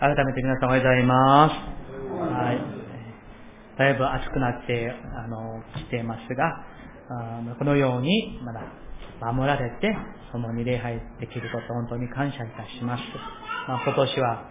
[0.00, 1.52] 改めて皆さんおはようございます。
[2.22, 2.62] はい。
[3.76, 6.44] だいぶ暑くなって、あの、来ていますが、
[7.10, 8.62] あこのように、まだ、
[9.32, 9.96] 守られて、
[10.30, 13.02] 共に礼拝できること、本当に感謝いたします。
[13.66, 14.44] まあ、今年は、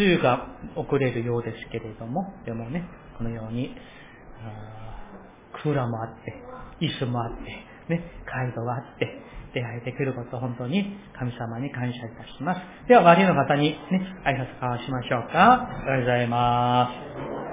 [0.00, 2.82] 梅雨が遅れるようですけれども、でもね、
[3.16, 3.76] このように、
[5.62, 6.34] クーラーもあって、
[6.80, 9.06] 椅子もあって、ね、街道があって、
[9.58, 12.60] 出会えてくること、本当に神様に感謝いたします。
[12.88, 15.68] では、周りの方にね、挨拶交わしましょうか。
[15.86, 16.90] おはようございま
[17.44, 17.47] す。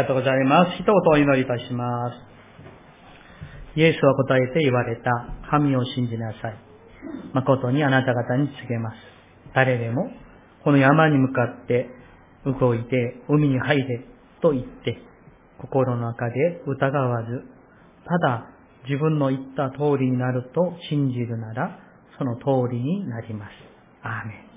[0.00, 0.72] がとうございます。
[0.80, 2.16] 一言お祈りいたします。
[3.78, 5.10] イエスは答えて言われた。
[5.50, 6.56] 神を信じなさい。
[7.34, 8.96] 誠にあなた方に告げます。
[9.54, 10.10] 誰でも、
[10.64, 11.88] この山に向かって
[12.44, 14.04] 動いて海に入れ
[14.40, 14.98] と言って、
[15.58, 17.42] 心の中で疑わず、
[18.06, 18.46] ただ
[18.88, 21.78] 自分の言った通りになると信じるなら、
[22.18, 23.50] その通りになります。
[24.02, 24.50] アーメン。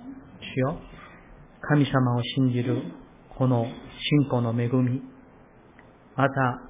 [0.55, 0.77] 主よ、
[1.61, 2.81] 神様を信じる
[3.37, 5.01] この信仰の恵み、
[6.15, 6.61] また、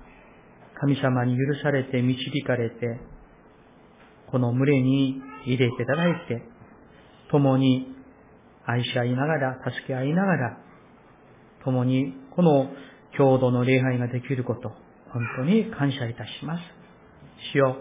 [0.80, 3.00] 神様に許されて導かれて、
[4.32, 6.42] この群れに入れていただいて、
[7.30, 7.88] 共に
[8.66, 10.58] 愛し合いながら、助け合いながら、
[11.64, 12.70] 共にこの
[13.18, 14.70] 共同の礼拝ができること、
[15.12, 16.62] 本当に感謝いたします。
[17.54, 17.78] 主よ、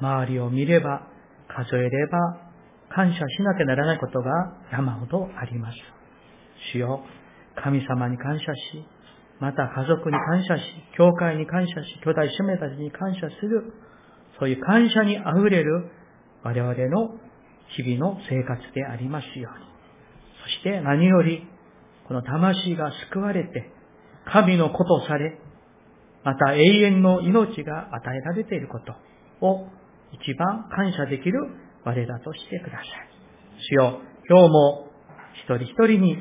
[0.00, 1.08] 周りを見れば、
[1.48, 2.48] 数えれば、
[2.90, 4.30] 感謝しなきゃならないことが
[4.72, 5.76] 山ほどあります。
[6.72, 7.04] 主よ、
[7.62, 8.84] 神様に感謝し、
[9.40, 10.62] また家族に感謝し、
[10.96, 13.72] 教会に感謝し、兄弟姉妹たちに感謝する、
[14.38, 15.90] そういう感謝に溢れる
[16.42, 17.14] 我々の
[17.76, 19.66] 日々の生活でありますように。
[20.44, 21.46] そして何より、
[22.08, 23.70] この魂が救われて、
[24.24, 25.38] 神の子とされ、
[26.24, 28.92] また永遠の命が与えられていること
[29.46, 29.68] を
[30.12, 31.38] 一番感謝できる
[31.84, 32.84] 我らとしてください。
[33.60, 34.88] 主よ、今日も
[35.34, 36.18] 一人一人に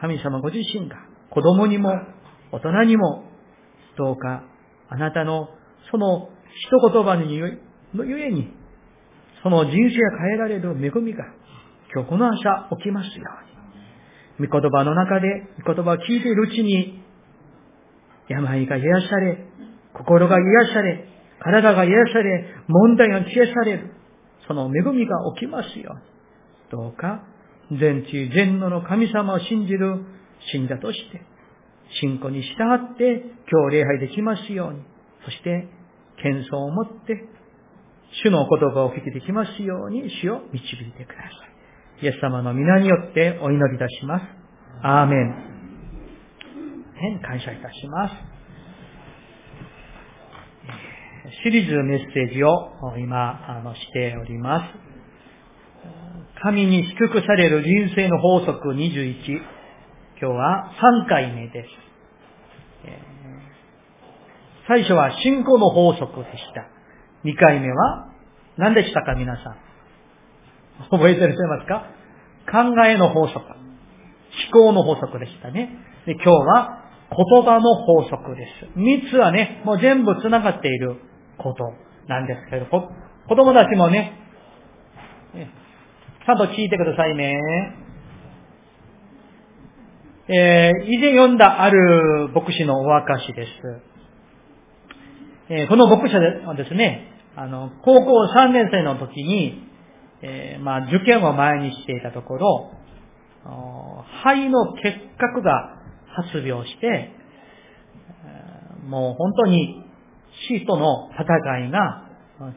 [0.00, 0.96] 神様ご自身が
[1.30, 1.90] 子供にも
[2.52, 3.24] 大人にも
[3.96, 4.44] どうか
[4.88, 5.48] あなたの
[5.90, 7.60] その一言葉のゆ
[8.20, 8.52] えに
[9.42, 11.24] その人生が変えられる恵みが
[11.94, 13.24] 今日この朝起きますよ
[14.38, 14.48] うに。
[14.48, 17.00] 御言葉の中で御言葉を聞いているうちに
[18.28, 19.46] 病が癒され、
[19.94, 21.08] 心が癒され、
[21.40, 23.90] 体が癒され、問題が消えされる。
[24.48, 26.82] その恵みが起きますように。
[26.82, 27.22] どうか
[27.70, 30.04] 全知全能の神様を信じる
[30.52, 31.22] 信者として、
[32.00, 32.48] 信仰に従
[32.94, 34.80] って今日礼拝できますように、
[35.24, 35.68] そして
[36.22, 37.24] 謙遜を持って、
[38.24, 41.28] 主の言葉を聞きできますように主を導いてくださ
[42.02, 42.04] い。
[42.04, 44.22] イエス様の皆によってお祈りいたします。
[44.82, 45.56] アーメン。
[46.94, 48.14] 変感謝いたします。
[51.42, 52.50] シリーズメッセージを
[52.98, 54.86] 今、あの、しております。
[56.42, 59.55] 神に祝福される人生の法則21。
[60.18, 60.72] 今日は
[61.04, 61.68] 3回目です。
[64.66, 66.70] 最初は信仰の法則でした。
[67.28, 68.08] 2回目は
[68.56, 69.56] 何でしたか皆さん。
[70.90, 71.84] 覚えてらっしゃいますか？
[72.50, 73.44] 考えの法則。
[73.44, 73.54] 思
[74.52, 75.68] 考の法則でしたね。
[76.06, 78.78] で今日は言葉の法則です。
[78.78, 80.96] 3つはね、もう全部繋がっている
[81.36, 81.62] こと
[82.08, 84.18] なんですけど、子供たちもね、
[85.34, 87.84] ちゃんと聞いてくださいね。
[90.28, 93.50] えー、以前読んだある牧師のお証です。
[95.48, 99.62] えー、この牧師はですね、あの、高校3年生の時に、
[100.22, 102.72] えー、まあ、受験を前にしていたところ、
[104.24, 105.76] 肺の結核が
[106.08, 107.12] 発病して、
[108.88, 109.84] もう本当に
[110.48, 112.02] 死との戦いが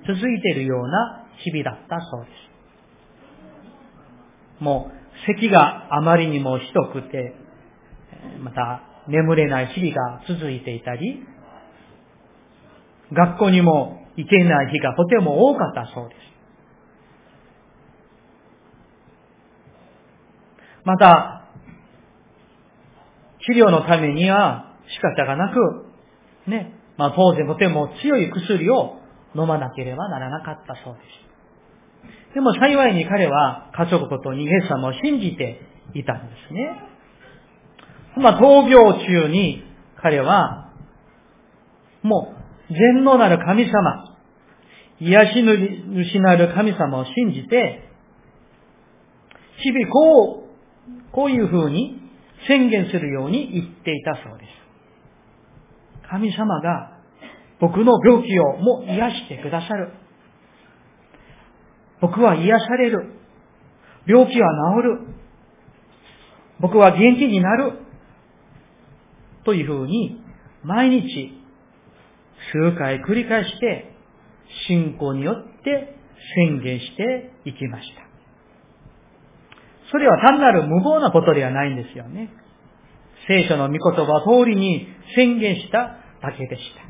[0.07, 2.31] 続いているような日々だったそうで
[4.59, 4.63] す。
[4.63, 7.35] もう咳があまりにもひどくて、
[8.41, 11.23] また眠れない日々が続いていたり、
[13.11, 16.19] 学校にも行けない日がとても多かったそうです。
[20.85, 21.43] また、
[23.45, 25.85] 治療のためには仕方がなく、
[26.49, 28.99] ね、まあ当然とても強い薬を
[29.35, 32.33] 飲まなければならなかったそうです。
[32.33, 35.61] でも幸いに彼は家族ことにイエス様を信じて
[35.93, 36.98] いたんですね。
[38.17, 39.63] まあ闘病中に
[40.01, 40.69] 彼は
[42.01, 42.33] も
[42.69, 44.15] う全能なる神様、
[44.99, 47.89] 癒し主なる神様を信じて、
[49.57, 51.99] 日々こう、こういう風に
[52.47, 56.09] 宣言するように言っていたそうです。
[56.09, 56.99] 神様が
[57.59, 59.91] 僕の病気をも癒してくださる。
[62.01, 63.13] 僕は癒される。
[64.07, 64.47] 病気は
[64.77, 64.99] 治る。
[66.61, 67.88] 僕は元気になる。
[69.45, 70.21] というふうに、
[70.63, 71.33] 毎日、
[72.51, 73.95] 数回繰り返して、
[74.67, 75.95] 信仰によって
[76.35, 78.09] 宣言していきました。
[79.91, 82.29] それは単なる無謀なことではないんですよね。
[83.27, 86.81] 聖書の御言葉通りに宣言しただけでした。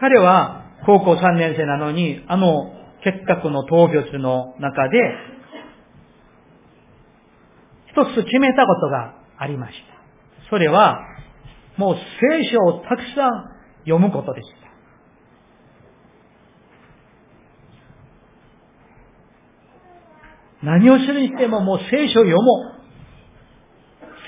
[0.00, 2.72] 彼は高校3年生なのに、あの
[3.04, 4.98] 結核の闘病の中で、
[7.92, 9.89] 一つ決めたことがありました。
[10.50, 10.98] それは、
[11.76, 14.60] もう聖書をたくさん読むことでした。
[20.62, 22.42] 何をするにしてももう聖書を読も
[22.76, 22.80] う。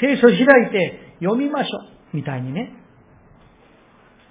[0.01, 1.79] 聖書を開いて読みましょ
[2.13, 2.17] う。
[2.17, 2.73] みたいにね。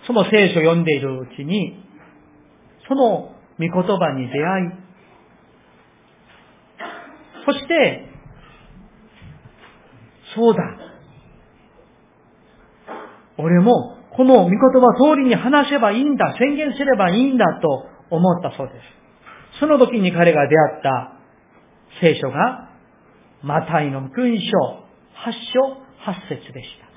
[0.07, 1.83] その聖書を読んでいるうちに、
[2.87, 4.81] その御言葉に出会い、
[7.45, 8.07] そして、
[10.35, 10.80] そうだ。
[13.37, 19.59] 俺もこの御言葉通りに話せばいいんだ、宣言すればいいんだと思ったそうです。
[19.59, 21.13] その時に彼が出会った
[22.01, 22.69] 聖書が、
[23.41, 24.41] マタイの福音書
[25.25, 25.81] 8章
[26.11, 26.91] 8節でした。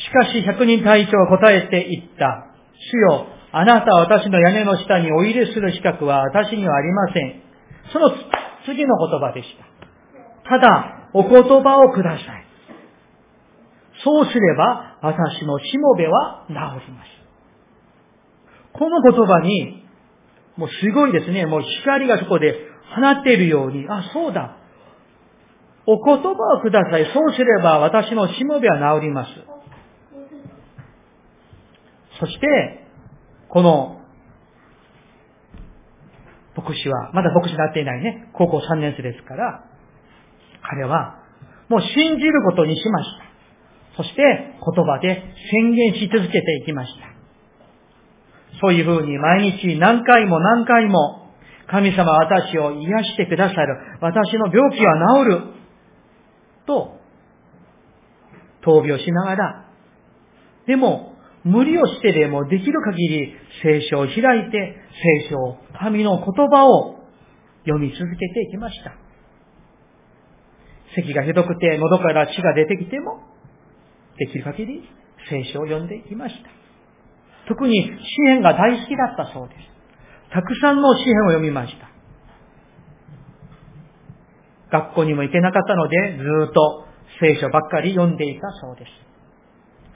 [0.00, 2.46] しかし百人隊長は答えて言った。
[2.92, 7.42] 主よ、あなたは私の屋根の下にお入れする資格は私にはありません。
[7.92, 8.10] その
[8.64, 9.48] 次の言葉でし
[10.44, 10.48] た。
[10.48, 12.47] ただ、お言葉をください。
[14.04, 16.58] そうすれば、私のしもべは治り
[16.92, 17.18] ます。
[18.72, 19.84] この言葉に、
[20.56, 21.46] もうすごいですね。
[21.46, 22.54] もう光がそこで
[22.94, 24.56] 放っているように、あ、そうだ。
[25.86, 27.06] お言葉をください。
[27.14, 29.30] そうすれば私のしもべは治ります。
[32.20, 32.86] そして、
[33.48, 34.00] この、
[36.56, 39.64] 牧師は、まだ牧師になっていないね、高校3年生ですから、
[40.62, 41.22] 彼は、
[41.68, 43.27] もう信じることにしました。
[43.98, 47.08] そして、言葉で宣言し続けていきました。
[48.60, 51.32] そういうふうに毎日何回も何回も、
[51.66, 53.98] 神様私を癒してくださる。
[54.00, 55.40] 私の病気は治る。
[56.64, 57.00] と、
[58.64, 59.64] 闘病しながら、
[60.68, 63.34] でも、無理をしてでもできる限り
[63.64, 64.76] 聖書を開いて、
[65.24, 67.00] 聖書を、神の言葉を
[67.64, 68.92] 読み続けていきました。
[70.94, 73.37] 咳がひどくて喉から血が出てきても、
[74.18, 74.82] できる限り
[75.30, 76.50] 聖書を読んでいました。
[77.48, 77.92] 特に詩
[78.26, 79.60] 篇が大好きだったそうです。
[80.32, 81.88] たくさんの詩篇を読みました。
[84.70, 86.86] 学校にも行けなかったので、ずっと
[87.20, 88.90] 聖書ばっかり読んでいたそうです。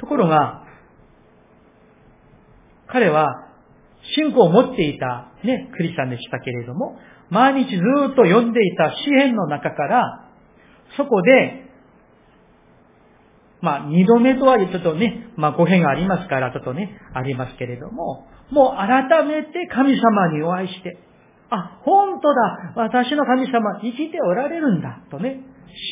[0.01, 0.65] ところが、
[2.87, 3.49] 彼は
[4.17, 6.99] 信仰を持っていたね、クリスチャンでしたけれども、
[7.31, 10.29] 毎日ずっと読んでいた詩篇の中から、
[10.97, 11.62] そこで、
[13.63, 20.99] まあ、二度目とはちょっとね、まあ、語弊がありますから、ちょっとね、ありますけれども、もう改めて神様にお会いして、
[21.49, 25.41] あ、本当だ、私の神様生きておられるんだ、とね、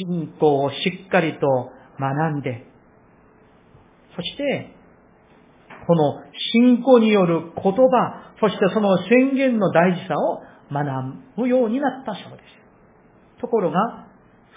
[0.09, 2.67] 信仰をしっかりと学んで、
[4.17, 4.75] そして、
[5.87, 6.23] この
[6.53, 13.41] 信仰による言葉、そしてその宣言の大事さを学ぶようになったそうです。
[13.41, 14.10] ところが、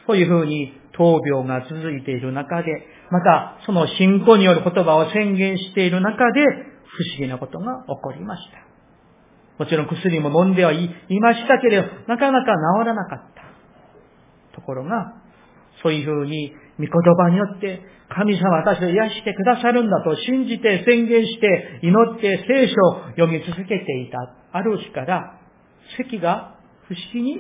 [0.08, 2.72] そういうふうに闘病が続いている中で、
[3.12, 9.64] またその信仰による言葉を宣言している中で、不思議なことが起こりました。
[9.64, 10.90] もちろん薬も飲んではい
[11.22, 14.56] ましたけれど、なかなか治らなかった。
[14.56, 15.16] ところが、
[15.82, 24.18] そういうふうに御言葉によって神様私を癒してくださるんだと信じて宣言して祈って聖書を読み続けていた
[24.52, 25.40] ある日から
[25.98, 26.56] 咳が
[26.88, 27.38] 不思議に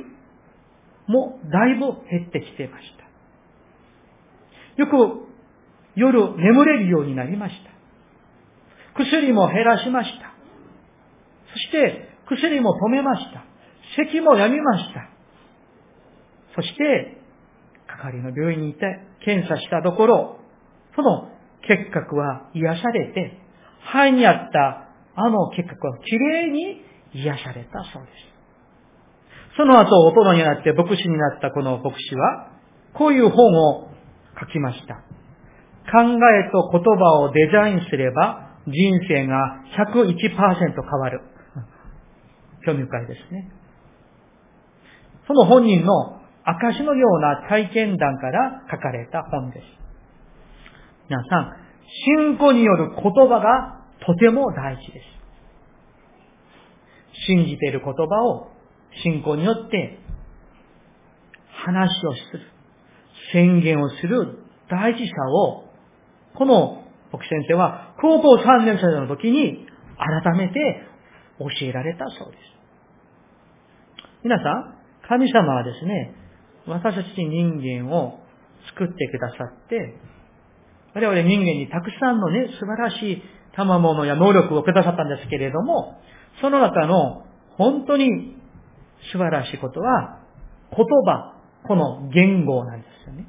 [1.08, 3.04] もだいぶ減ってきてました。
[4.82, 5.28] よく
[5.96, 7.72] 夜眠れるようになりました。
[8.96, 10.34] 薬も減らしました。
[11.52, 13.44] そして薬も止めました。
[13.96, 15.10] 咳もやみました。
[16.56, 17.18] そして、
[17.88, 18.86] 係の病院に行って
[19.26, 20.40] 検査したところ、
[20.96, 21.30] その
[21.68, 23.40] 結核は癒されて、
[23.92, 26.82] 肺にあったあの結核はきれいに
[27.14, 28.33] 癒されたそうです。
[29.56, 32.50] その後、大人になって牧師になったこの牧師は、
[32.94, 33.90] こういう本を
[34.40, 34.96] 書きました。
[35.92, 41.22] 考えと言葉をデザインすれば、人生が101%変わる。
[42.66, 43.52] 興味深いですね。
[45.28, 49.66] その本人の証のような体験談から書かれた本です。
[51.10, 51.54] 皆さん、
[52.18, 55.14] 信仰による言葉がとても大事です。
[57.28, 58.53] 信じている言葉を
[59.02, 60.00] 信仰によって
[61.66, 62.42] 話をする、
[63.32, 65.66] 宣言をする大事さを、
[66.36, 69.66] この僕先生は高校3年生の時に
[69.98, 70.82] 改めて
[71.40, 72.54] 教えられたそうです。
[74.24, 76.16] 皆さん、神様はですね、
[76.66, 78.20] 私たち人間を
[78.70, 79.96] 作ってくださって、
[80.96, 83.22] 我々人間にたくさんのね、素晴らしい
[83.56, 86.00] 賜物や能力をくださったんですけれども、
[86.42, 87.26] その中の
[87.58, 88.38] 本当に
[89.12, 90.20] 素晴らしいことは、
[90.76, 91.36] 言葉、
[91.68, 93.28] この言語なんですよね。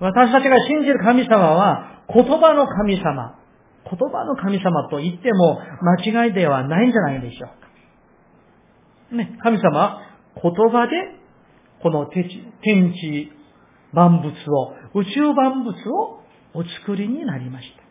[0.00, 3.38] 私たちが信じる神様は、言葉の神様、
[3.84, 7.48] 言葉の神様と言っても間違いではないんじゃないでしょう
[9.10, 9.16] か。
[9.16, 10.02] ね、神様は
[10.42, 10.92] 言葉で、
[11.82, 13.32] この天地
[13.92, 16.22] 万物を、宇宙万物を
[16.54, 17.82] お作りになりました。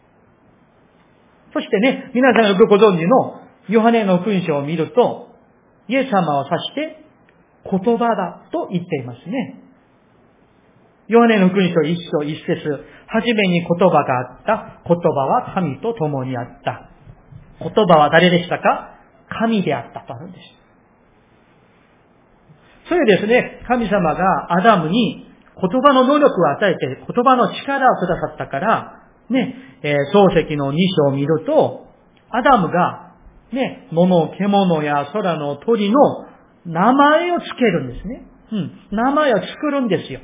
[1.54, 5.29] そしてね、皆さんがよくご存知のヨハネの勲章を見ると、
[5.90, 7.04] イエス様を指して
[7.70, 9.60] 言葉だと言っていますね。
[11.08, 14.82] ヨハネの勲章一章一節、はじめに言葉があった。
[14.88, 16.90] 言葉は神と共にあった。
[17.60, 18.96] 言葉は誰でしたか？
[19.28, 20.44] 神であったとあるんです。
[22.88, 25.26] それですね、神様がアダムに
[25.62, 31.88] 言葉の能力を与えて、言葉の力をくださったから、ね、えー、漱石の2章を見ると、
[32.30, 33.09] アダムが、
[33.52, 35.96] ね、物、獣や空の鳥の
[36.66, 38.26] 名前をつけるんですね。
[38.52, 38.72] うん。
[38.92, 40.20] 名前を作るんですよ。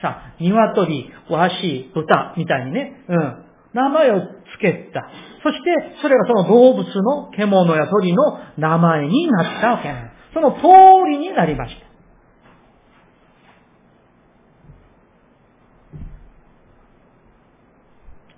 [0.00, 3.04] さあ、鶏、ワシ、豚、みたいにね。
[3.08, 3.44] うん。
[3.72, 4.24] 名前をつ
[4.60, 5.08] けた。
[5.42, 10.34] そして、それがその動物の獣や鳥の名前になったわけなんです。
[10.34, 11.92] その通りになりました。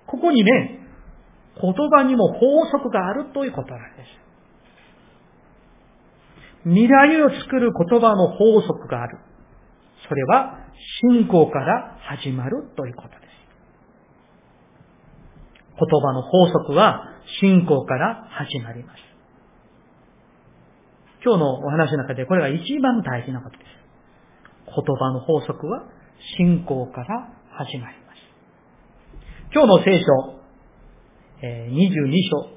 [0.06, 0.84] ここにね、
[1.61, 4.25] 言葉にも法則があるということなんです。
[6.64, 9.18] 未来を作る言葉の法則がある。
[10.08, 10.58] それは
[11.11, 13.20] 信仰から始まるということです。
[15.78, 17.04] 言葉の法則は
[17.40, 18.99] 信仰から始まります。
[21.25, 23.68] 今日のお話の中でこれが一番大事なことです。
[24.66, 25.84] 言葉の法則は
[26.37, 28.18] 信仰から始まります。
[29.52, 30.34] 今日の聖書、
[31.45, 32.49] え22章、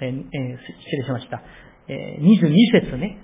[0.00, 1.42] えー、失礼しました。
[1.88, 3.18] え22節ね、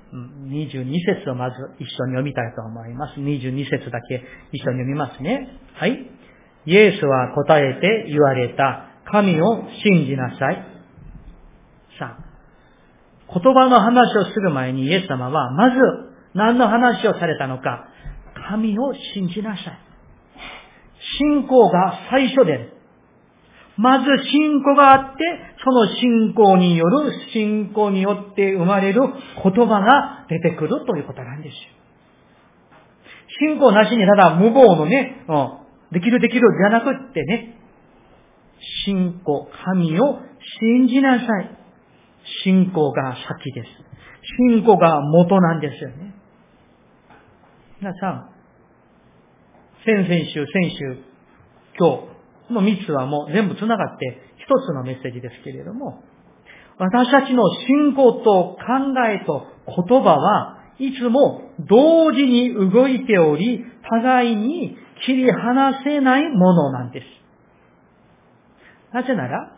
[0.51, 3.21] 22節をまず一緒に読みたいと思います。
[3.21, 5.49] 22節だけ一緒に読みますね。
[5.75, 6.11] はい。
[6.67, 8.91] イエスは答えて言われた。
[9.09, 10.57] 神を信じなさい。
[11.97, 15.77] さあ、言葉の話をする前にイエス様は、まず
[16.35, 17.87] 何の話をされたのか。
[18.49, 19.79] 神を信じなさい。
[21.19, 22.75] 信仰が最初である
[23.76, 25.25] まず信仰があって、
[25.62, 31.59] その信仰による、信仰によって生まれる言葉が出てくるということなんですよ。
[33.40, 35.50] 信仰なしにただ無謀のね、うん、
[35.92, 37.61] できるできるじゃなくってね、
[38.87, 40.21] 信仰、神を
[40.61, 41.56] 信じなさい。
[42.45, 43.68] 信仰が先です。
[44.50, 46.14] 信仰が元なんですよね。
[47.80, 48.30] 皆さん、
[49.85, 50.99] 先々週、先週、
[51.78, 52.15] 今日、
[52.49, 56.03] この三つはもう全部繋がって一つのメッセージですけれども、
[56.79, 58.59] 私たちの信仰と考
[59.09, 64.76] えと言葉はいつも同時に動いており、互いに
[65.07, 67.07] 切り離せないものなんです。
[68.93, 69.57] なぜなら、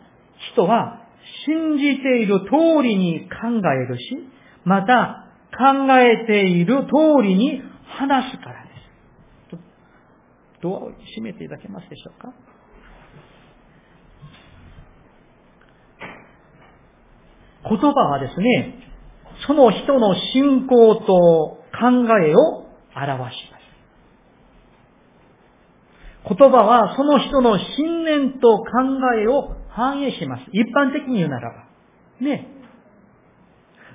[0.53, 1.01] 人は
[1.45, 4.27] 信じている通りに考えるし、
[4.63, 5.25] また
[5.57, 8.69] 考えている通りに話すからで
[9.57, 9.59] す。
[10.61, 12.33] ドアを閉めていただけますでしょうか？
[17.67, 18.75] 言葉はですね、
[19.47, 21.89] その人の信仰と考
[22.21, 23.59] えを表します。
[26.27, 28.65] 言葉はその人の信念と考
[29.17, 30.43] えを反映します。
[30.51, 31.63] 一般的に言うならば。
[32.21, 32.47] ね。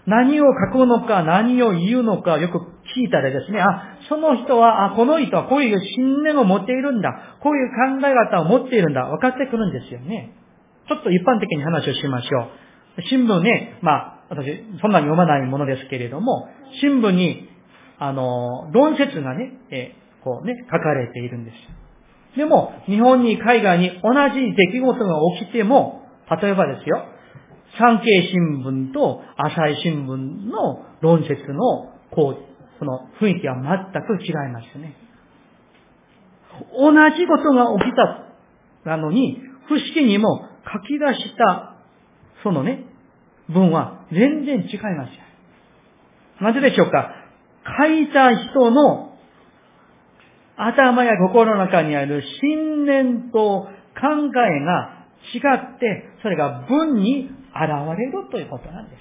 [0.06, 7.38] 何を書くのか何を言うのかよく聞いたらですね、あ、その人は、あ、この人はこういう信念を持っているんだ。
[7.40, 7.68] こういう
[8.00, 9.06] 考え方を持っているんだ。
[9.06, 10.34] 分かってくるんですよね。
[10.88, 12.63] ちょっと一般的に話をしましょう。
[13.02, 14.46] 新聞ね、まあ、私、
[14.80, 16.48] そんなに読まないものですけれども、
[16.80, 17.48] 新聞に、
[17.98, 22.36] あの、論説がね、えこうね、書かれているんです。
[22.36, 26.02] でも、日本に海外に同じ出来事が起きても、
[26.40, 27.04] 例えばですよ、
[27.78, 34.96] 産経新聞と朝日新聞の論説の、こう、その雰囲気は全く違いますね。
[36.78, 41.73] 同じことが起きたなのに、不思議にも書き出した、
[42.44, 42.84] そのね、
[43.48, 47.10] 文は全然違いますなぜでしょうか？
[47.78, 49.16] 書いた人の
[50.56, 53.68] 頭や心の中にある信念と考
[54.28, 55.38] えが違
[55.74, 57.30] って、それが文に現
[57.98, 59.00] れるということなんです。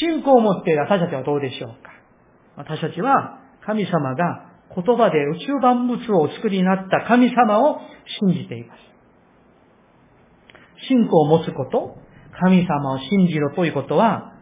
[0.00, 1.90] 信仰を持っている私たちはどうでしょうか？
[2.56, 7.80] 私たちは神様が言葉で宇宙万物をお作りになった神様を
[8.20, 8.89] 信じています。
[10.90, 11.96] 信仰を持つこと、
[12.40, 14.34] 神様を信じるということは、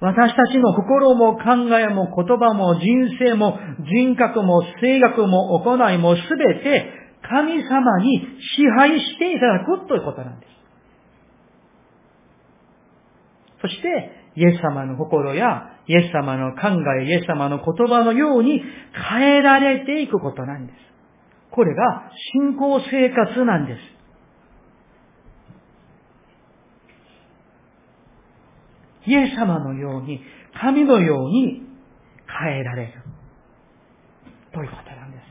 [0.00, 1.42] 私たちの心も考
[1.78, 6.92] えも言葉も人生も人格も性格も行いもすべて
[7.22, 8.20] 神様に
[8.56, 10.52] 支配していただくということなんです。
[13.62, 18.60] そして、イエス様の心や、イエス様の考え、イエス様の言葉のように
[19.10, 20.91] 変えられていくことなんです。
[21.52, 23.78] これが信仰生活なんです。
[29.06, 30.22] イエス様のように、
[30.58, 31.62] 神のように
[32.26, 32.92] 変えられる。
[34.52, 35.22] ということなんです。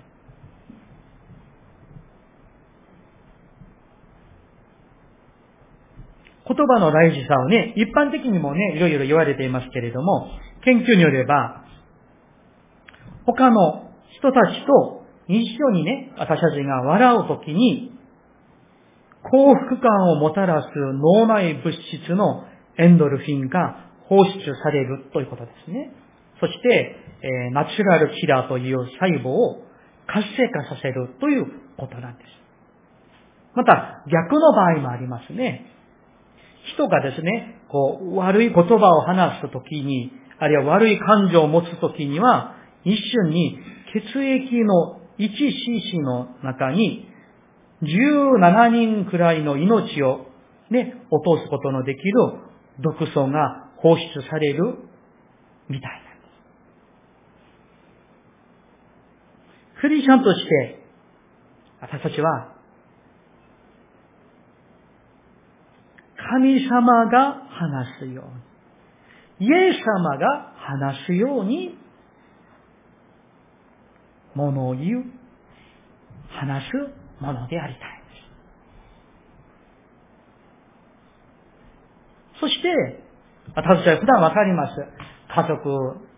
[6.48, 10.30] 言葉の大事さをね、一般的にもね、いろいろ言われていますけれども、
[10.64, 11.64] 研究によれば、
[13.26, 15.01] 他の人たちと
[15.40, 17.92] 一緒にね、私たちが笑うときに、
[19.24, 22.46] 幸福感をもたらす脳内物質の
[22.78, 24.32] エンドルフィンが放出
[24.64, 25.94] されるということですね。
[26.40, 29.64] そして、えー、ナチュラルキラーという細胞を
[30.08, 31.46] 活性化させるという
[31.78, 32.28] ことなんです。
[33.56, 35.68] また、逆の場合もありますね。
[36.74, 43.60] 人がですね、こう、悪い言葉を話すときに、あるいは悪い感情を持つときには、一瞬に
[43.94, 47.08] 血液の 1cc の中に
[47.84, 50.28] 17人くらいの命を
[50.72, 52.14] ね、落とすことのできる
[52.80, 54.78] 毒素が放出される
[55.68, 56.28] みたいなんで
[59.78, 59.82] す。
[59.82, 60.80] クリスチャンとして、
[61.82, 62.56] 私たちは、
[66.16, 68.24] 神様が話すよ
[69.40, 71.78] うに、イエス様が話すように
[74.36, 75.04] ものを言う、
[76.30, 76.72] 話す
[77.22, 78.02] ものでありたい
[82.42, 83.04] そして、
[83.56, 84.74] 私は普段わかります。
[85.30, 85.70] 家族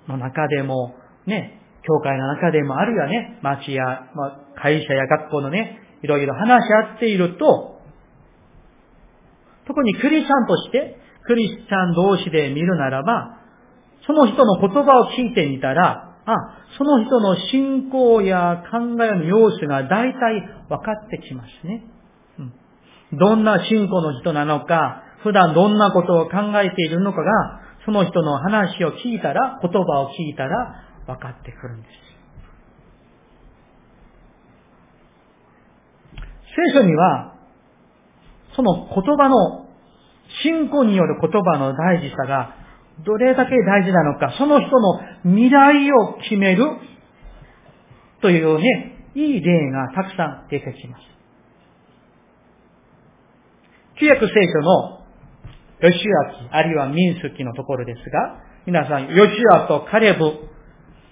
[0.08, 0.96] の中でも、
[1.28, 3.84] ね、教会の中でも、あるいはね、町や、
[4.16, 7.82] まあ、会社や学校のね、いろいろ話し合っていると、
[9.68, 13.40] 特にクリスチャンとして、クリスチャン同士で見るならば、
[14.08, 16.34] その人の言葉を聞いてみたら、あ、
[16.78, 21.84] その人の信仰や考えの様子が大体分かってきますね。
[23.12, 32.04] うん、どんな信仰の人なのか、普段どんなことを考えているのかが、その人の話を聞いたら、言葉を聞いたら分かってくるんです。
[36.74, 37.34] 聖書には、
[38.56, 39.64] その言葉の、
[40.42, 42.63] 信仰による言葉の大事さが
[43.06, 46.66] どれだけ大事なのか、その人の未来を決める
[48.22, 51.02] というね、いい例がたくさん出てきます。
[54.00, 55.04] 旧約聖書の
[55.82, 60.20] ヨシュア記、あるいは民数記のところですが、皆さん、ヨシュアとカレブ、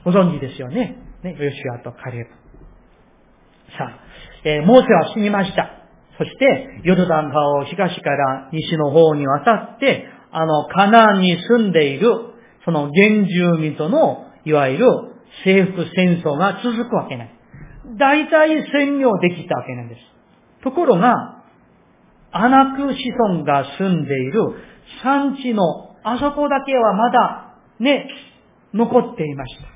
[0.05, 0.97] ご存知ですよね？
[1.23, 2.29] ね、ヨシュアとカレブ。
[3.77, 3.99] さあ、
[4.45, 5.69] えー、モーセは死にました。
[6.17, 12.07] そして、ヨルダン川を東から西の方に渡って、あの、カナンに住んでいる、
[12.65, 14.87] その原住民との、いわゆる
[15.43, 17.29] 征服戦争が続くわけない。
[17.97, 20.01] 大体占領できたわけなんです。
[20.63, 21.43] ところが、
[22.31, 24.41] アナク子孫が住んでいる
[25.03, 28.07] 産地のあそこだけはまだね、
[28.73, 29.67] 残っていました。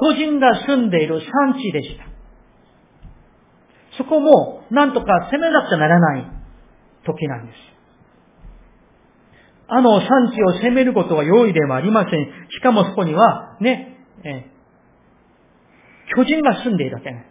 [0.00, 2.04] 巨人が住んでいる産地でした。
[3.98, 6.30] そこもなんとか攻めなくちゃならない
[7.04, 7.69] 時なんです。
[9.72, 12.50] あの産地を攻めることは容易でもありません。
[12.50, 14.50] しかもそこには、ね、え
[16.16, 17.30] 巨人が住んでいるわけなんです。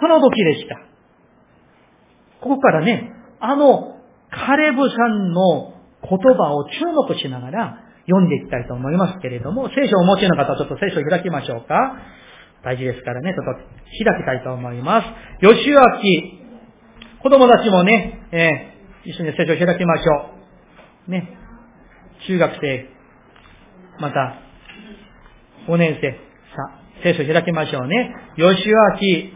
[0.00, 0.76] その時でした。
[2.40, 3.96] ここからね、あの
[4.30, 11.96] カレブさんの言葉を注目しながら読んでいきたいと思いますけれども、聖書をお持ちの方はちょっと聖書を開きましょうか。
[12.62, 13.62] 大事ですからね、ちょっと
[14.04, 15.06] 開きたいと思います。
[15.40, 16.40] 吉脇、
[17.22, 20.35] 子供たちもね、えー、一緒に聖書を開きましょう。
[21.08, 21.38] ね、
[22.26, 22.88] 中学生、
[24.00, 24.40] また、
[25.68, 28.14] 5年生、さ、聖書開きましょうね。
[28.34, 29.32] 吉脇、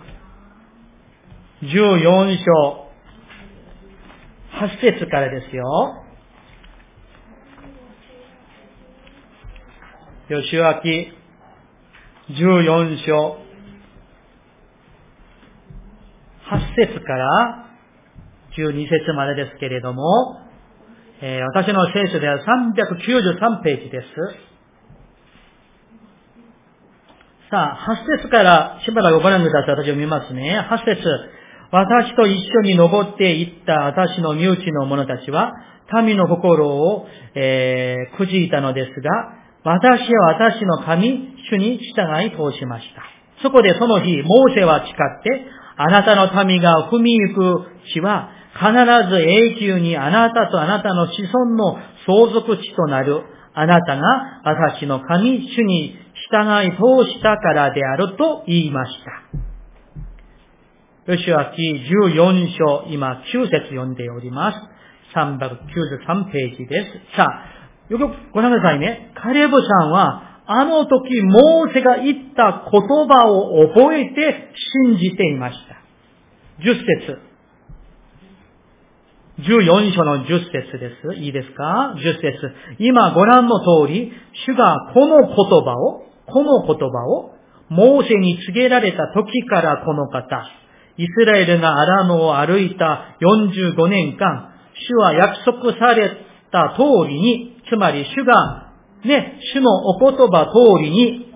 [1.62, 2.90] 14章、
[4.66, 5.64] 8節からですよ。
[10.28, 11.12] 吉脇、
[12.30, 13.38] 14章、
[16.50, 17.66] 8節から
[18.58, 20.49] 12節までですけれども、
[21.22, 24.06] えー、私の聖書では393ページです。
[27.50, 29.76] さあ、8節からしばらくご覧ください。
[29.76, 30.58] 私読みますね。
[30.70, 31.02] 8節
[31.72, 35.52] 私と一緒に登っていった私の身内の者たちは、
[36.04, 39.10] 民の心を、えー、くじいたのですが、
[39.62, 43.02] 私は私の神、主に従い通しました。
[43.42, 48.72] そこでその日、モーセは誓って、あなたの民が踏み行く地は、必
[49.08, 55.96] ず永久にあなたとあなたの子孫の相続地となる、あなたが私の神、主に
[56.30, 58.92] 従い通したからであると言いまし
[61.06, 61.16] た。
[61.16, 64.56] 吉脇14章、今9節読んでおります。
[65.16, 67.16] 393ページです。
[67.16, 67.44] さあ、
[67.88, 69.12] よくご覧くださいね。
[69.16, 74.52] カレブさんは、あの時、モーセが言った言葉を覚えて
[74.84, 75.76] 信じていました。
[76.62, 76.74] 10
[77.06, 77.29] 節。
[79.40, 81.14] 14章の10節です。
[81.16, 82.54] いいですか ?10 節。
[82.78, 84.12] 今ご覧の通り、
[84.46, 87.34] 主がこの言葉を、この言葉を、
[87.68, 90.44] モーセに告げられた時からこの方、
[90.96, 96.10] イスラエルがアラノを歩いた45年間、主は約束され
[96.50, 98.72] た通りに、つまり主が、
[99.04, 101.32] ね、主のお言葉通りに、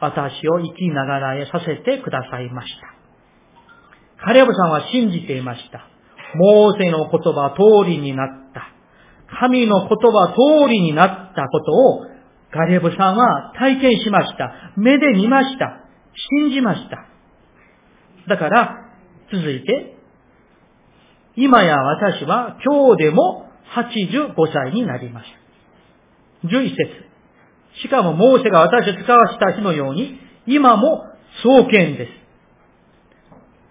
[0.00, 4.24] 私を生きながらえさせてくださいました。
[4.24, 5.90] カレブさんは信じていました。
[6.34, 8.68] モーセの言葉通りになった。
[9.40, 12.06] 神の言葉通りになったことを、
[12.52, 14.72] ガレブさんは体験しました。
[14.76, 15.84] 目で見ました。
[16.40, 17.06] 信じました。
[18.28, 18.76] だから、
[19.32, 19.96] 続いて、
[21.36, 25.30] 今や私は今日でも85歳になりまし
[26.42, 26.48] た。
[26.48, 27.10] 11節
[27.82, 31.04] しかもモーセが私を使わした日のように、今も
[31.42, 32.12] 創建です。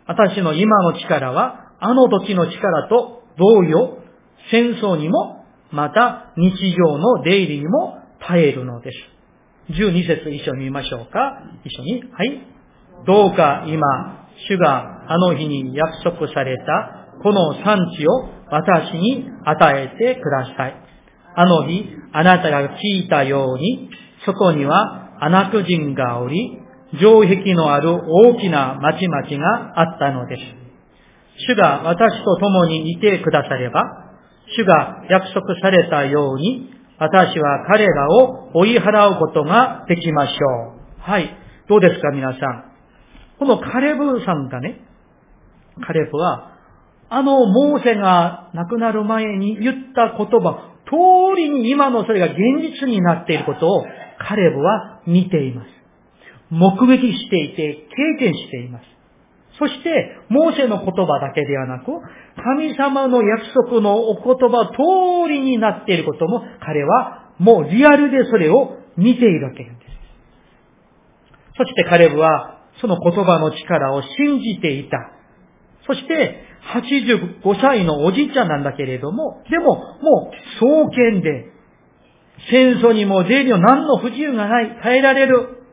[0.07, 3.99] 私の今の力は、あの時の力と同様、
[4.51, 8.97] 戦争にも、また日常の出入りにも耐えるのです。
[9.73, 11.43] 12節一緒に見ましょうか。
[11.63, 12.03] 一緒に。
[12.11, 12.41] はい。
[13.05, 20.75] どうか今、主があの日に約束されたこの産地を私に与えてください。
[21.35, 23.89] あの日、あなたが聞いたように、
[24.25, 26.59] そこにはアナク人がおり、
[26.97, 30.58] 城壁のある大きな町々があったのです。
[31.47, 33.84] 主が私と共にいてくだされば、
[34.58, 41.02] 主が約束されたように、私は彼らを追い払うことができましょう。
[41.02, 41.30] はい。
[41.69, 42.65] どうですか皆さん。
[43.39, 44.82] このカレブさんがね、
[45.86, 46.58] カレブは
[47.10, 52.36] あのモーセが亡くなる前に言った言葉、通りに今のそれが現
[52.82, 53.84] 実になっていることを
[54.19, 55.67] カレブは見ています。
[56.52, 57.88] 目撃していて、
[58.19, 58.98] 経験しています。
[59.59, 61.91] そして、モーセの言葉だけではなく、
[62.41, 69.75] 神様の約束のお言葉通りになっていることも、彼はもうリアルでそれを見ているわけです。
[71.57, 74.97] そしてカレブは、その言葉の力を信じていた。
[75.85, 76.43] そして、
[76.73, 81.51] 85歳のおじいちゃんなんだけれども、でも、もう、創建で、
[82.49, 85.63] 戦争にも税にも何の不自由がない、耐えられる。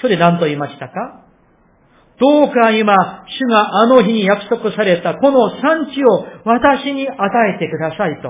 [0.00, 1.23] それ何と言いましたか？
[2.18, 2.94] どうか今、
[3.26, 8.28] 主があの日に約束されたこの産地を私に与えてくださいと。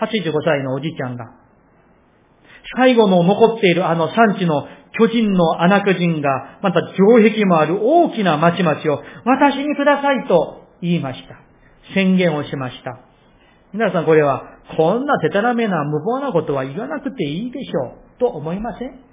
[0.00, 1.26] 85歳のおじいちゃんが、
[2.76, 4.66] 最後の残っているあの産地の
[4.98, 11.40] 巨人のアナク人が、また城壁もある大きな町々を私にくださいと言いました。
[11.94, 13.00] 宣言をしました。
[13.72, 19.09] 皆さんこれは、こんな手たらめな無謀なことは言わなくていいでしょう、と思いません？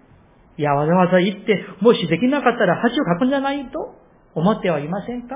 [0.57, 3.95] いや、わざわざ言って、もしできなかったら恥をかくんじゃないと？
[4.33, 5.35] 思ってはいませんか？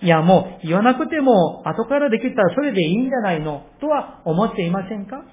[0.00, 3.66] いやもう言わなくても後からできたらそれでいいんじゃないの？
[3.80, 5.24] とは思っていませんか？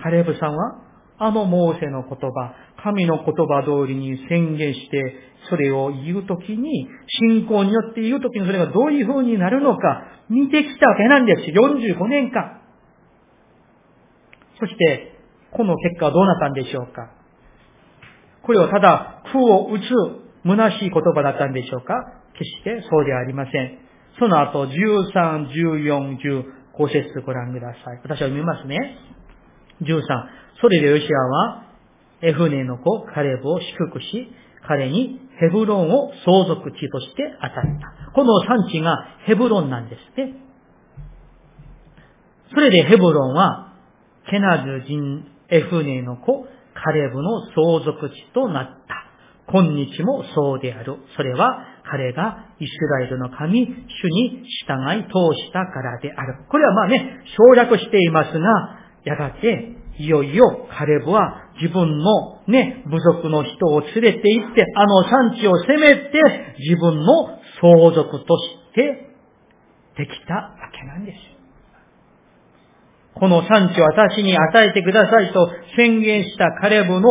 [0.00, 0.78] カレブさんは
[1.18, 5.14] あのモーセの言葉、神の言葉通りに宣言して、
[5.48, 6.88] それを言うときに、
[7.30, 11.50] 信仰によって言うときにそれがどういう風になるのか、見てきたわけなんです。
[11.50, 12.60] 45年間。
[14.60, 15.15] そして、
[15.52, 17.10] この結果はどうなったんでしょうか？
[18.42, 19.82] これはただ、空を打つ、
[20.44, 21.94] 虚しい言葉だったんでしょうか？
[22.34, 23.78] 決してそうではありません。
[24.18, 26.18] その後、13、14、
[26.78, 28.00] 15節ご覧ください。
[28.02, 28.98] 私は読みますね。
[29.82, 30.02] 13、
[30.60, 31.62] それでヨシアは、
[32.22, 34.32] エフネの子、カレブを祝福し、
[34.66, 38.12] 彼にヘブロンを相続地として与えた。
[38.12, 40.34] この産地がヘブロンなんですね。
[42.50, 43.74] それでヘブロンは、
[44.30, 49.06] ケナズ人エフネの子、カレブの相続地となった。
[49.48, 50.96] 今日もそうである。
[51.16, 55.08] それは彼がイスラエルの神、主に従い通
[55.40, 56.44] したからである。
[56.48, 58.48] これはまあね、省略していますが、
[59.04, 69.14] やがて、いよいよカレブは自分のね、部族の人を連れて行って、あの産地を攻めて、自分の相続として
[69.96, 71.18] できたわけなんです。
[73.18, 77.08] この産地を私に与えてくださいと宣言したカレブの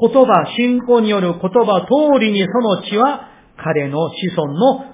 [0.00, 4.84] 言葉、信仰による言葉通りにその地は彼の子孫の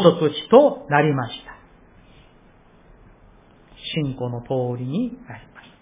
[0.00, 1.56] 相続地となりました。
[4.04, 5.76] 信仰の通りになりました。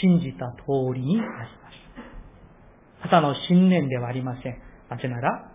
[0.00, 1.78] 信じた通りになりまし
[3.02, 3.08] た。
[3.08, 4.62] ただの信念ではありません。
[4.88, 5.52] なぜなら、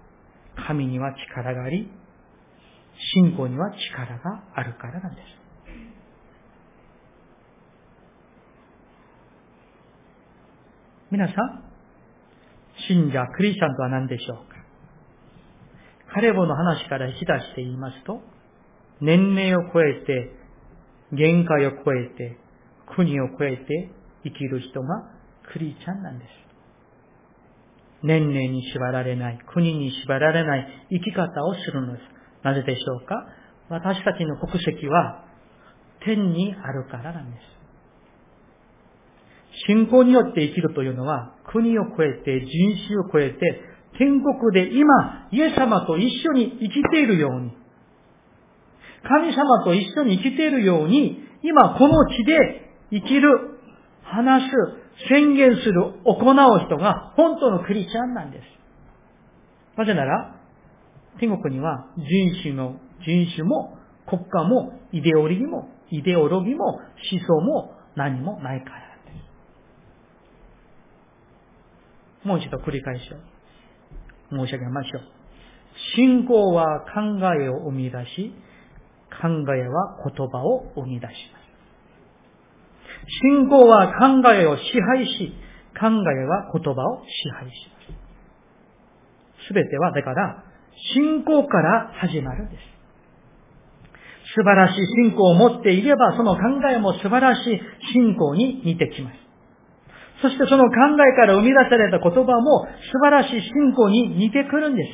[0.68, 1.90] 神には力があり、
[3.16, 5.26] 信仰には力があるからなんです。
[11.14, 11.36] 皆さん、
[12.88, 14.56] 信者、クリスチャンとは何でしょうか？
[16.12, 18.20] カレボの話から引き出して言いますと、
[19.00, 20.32] 年齢を超えて、
[21.12, 22.40] 限界を超えて、
[22.96, 23.92] 国を超えて
[24.24, 24.88] 生きる人が
[25.54, 26.30] クリスチャンなんです。
[28.02, 32.04] 年齢に縛られない、国に縛られない生き方をするのです。
[32.42, 33.24] なぜでしょうか？
[33.70, 35.26] 私たちの国籍は
[36.04, 37.63] 天にあるからなんです。
[39.68, 43.40] 信仰によって生きるというのは、国を超えて、人種を超えて、
[43.98, 47.52] 天国で今、イエス様と一緒に生きているように、
[49.04, 53.30] 神様と一緒に生きているように、今この地で生きる、
[54.04, 54.52] 話す、
[55.10, 58.44] 宣言する、行う人が本当のクリスチャンなんです。
[59.78, 60.36] なぜなら、
[61.20, 66.82] 天国には人種の、人種も、国家も、イデオロギも、イデオロギも、思
[67.26, 68.93] 想も何もないから。
[72.24, 73.18] もう一度繰り返しを
[74.36, 75.02] 申し上げましょう。
[75.96, 78.34] 信仰は考えを生み出し、
[79.22, 81.44] 考えは言葉を生み出します。
[83.22, 85.34] 信仰は考えを支配し、
[85.80, 87.96] 考えは言葉を支配しま
[89.44, 89.48] す。
[89.48, 90.44] すべては、だから、
[90.96, 92.62] 信仰から始まるんです。
[94.36, 97.62] 素晴らしい信仰を持っていれば、その考えも素晴らしい
[97.94, 99.18] 信仰に似てきます。
[100.24, 104.90] そしてその考えから生み出された言葉も素晴らしい信仰に似てくるんです。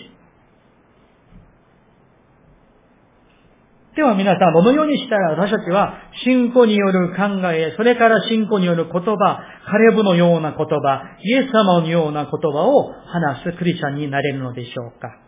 [3.95, 15.19] では皆さん、どのようにしたら私たちは信仰による考え、それから信仰による言葉、カレブのような言葉、イエス様のような言葉を話すクリスチャンになれるのでしょうか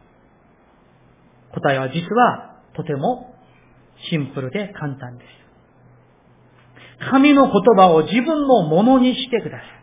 [1.53, 3.35] 答えは実はとても
[4.09, 5.41] シンプルで簡単です。
[7.11, 9.80] 神の言葉を自分のものにしてください。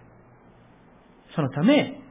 [1.39, 2.03] そのため、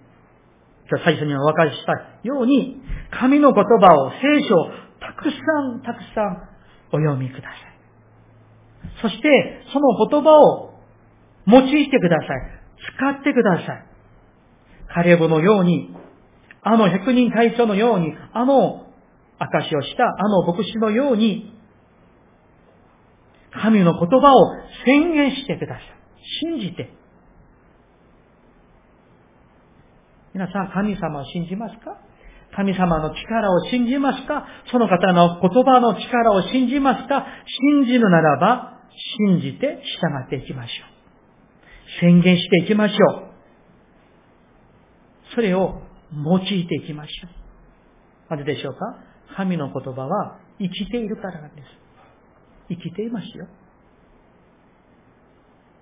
[0.89, 1.91] 今日最初にお分かりした
[2.23, 4.69] ように、神の言葉を、聖書を
[5.01, 5.37] たくさ
[5.75, 6.47] んたくさん
[6.93, 9.01] お読みください。
[9.01, 10.79] そして、その言葉を
[11.45, 12.27] 用いてください。
[12.95, 13.85] 使ってください。
[14.93, 15.93] カレブのように、
[16.61, 18.85] あの百人隊長のように、あの
[19.39, 21.53] 証をしたあの牧師のように、
[23.51, 24.53] 神の言葉を
[24.85, 25.83] 宣言してください。
[26.39, 26.93] 信じて
[30.37, 31.97] 皆さん、神様を信じますか？
[32.55, 34.45] 神様の力を信じますか？
[34.71, 37.25] その方の言葉の力を信じますか？
[37.73, 38.83] 信じるならば、
[39.17, 42.01] 信じて従っていきましょう。
[42.01, 43.23] 宣言していきましょう。
[45.33, 45.81] それを
[46.13, 47.29] 用いていきましょ
[48.29, 48.35] う。
[48.35, 48.79] なぜでしょうか？
[49.35, 51.67] 神の言葉は生きているからなんです。
[52.69, 53.47] 生きていますよ。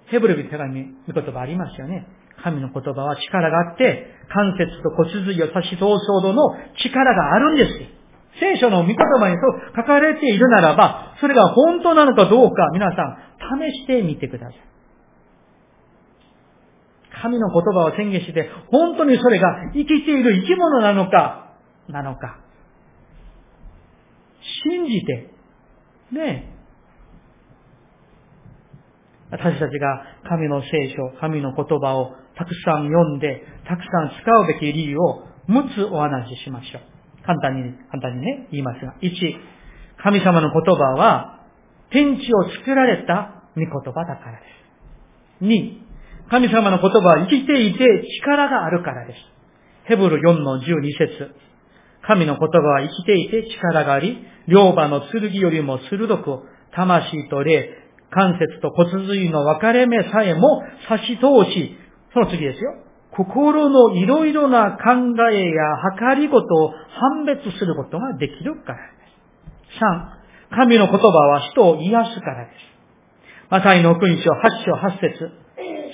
[0.05, 2.07] ヘブルビ手紙、見言葉ありますよね。
[2.45, 6.43] 神の言葉は力があって、関節と骨髄を差し通すほどの
[6.77, 7.71] 力があるんです。
[8.39, 13.17] 聖書の御言葉にそう書かれているならば、それが本当なのかどうか、皆さん、
[13.59, 14.59] 試してみてください。
[17.23, 21.55] 神の言葉を宣言して、本当にそれが生きている生き物なのか、
[21.89, 22.41] なのか。
[24.69, 25.31] 信じて、
[26.11, 26.51] ね
[29.31, 36.81] 私たちが神の聖書、神の言葉をたくさん読んで、たくさん使うべき理由を6つお話ししましょう。
[37.25, 38.95] 簡単に、簡単にね、言いますが。
[39.01, 39.11] 1、
[40.03, 41.39] 神様の言葉は、
[41.91, 44.45] 天地を作られた御言葉だからで
[45.39, 45.43] す。
[45.45, 45.85] 2、
[46.29, 49.19] 神様の言葉は生きていて力があるからです。
[49.85, 51.35] ヘブル4の12節
[52.01, 54.17] 神の言葉は生きていて力があり、
[54.47, 56.39] 両刃の剣よりも鋭く、
[56.75, 57.69] 魂と霊、
[58.11, 61.77] 関節と骨髄の分かれ目さえも差し通し、
[62.15, 62.73] その次ですよ。
[63.11, 68.83] 心のいろいろな考えや計りごとを判別することができるからで
[69.69, 69.83] す。
[70.51, 72.55] 3、神の言葉は人を癒すからです。
[73.49, 74.33] マタイの奥に章8
[74.65, 75.45] 章8節